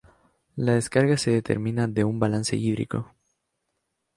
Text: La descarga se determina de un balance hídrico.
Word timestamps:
La 0.55 0.73
descarga 0.73 1.15
se 1.15 1.29
determina 1.29 1.87
de 1.87 2.03
un 2.03 2.19
balance 2.19 2.55
hídrico. 2.55 3.13